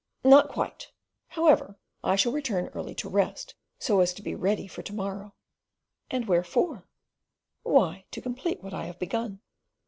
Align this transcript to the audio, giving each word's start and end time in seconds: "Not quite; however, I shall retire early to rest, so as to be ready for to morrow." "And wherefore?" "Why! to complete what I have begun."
"Not 0.23 0.49
quite; 0.49 0.91
however, 1.27 1.77
I 2.03 2.15
shall 2.15 2.31
retire 2.31 2.71
early 2.73 2.95
to 2.95 3.07
rest, 3.07 3.53
so 3.77 3.99
as 3.99 4.15
to 4.15 4.23
be 4.23 4.33
ready 4.33 4.65
for 4.65 4.81
to 4.81 4.93
morrow." 4.95 5.35
"And 6.09 6.27
wherefore?" 6.27 6.87
"Why! 7.61 8.05
to 8.09 8.19
complete 8.19 8.63
what 8.63 8.73
I 8.73 8.85
have 8.87 8.97
begun." 8.97 9.41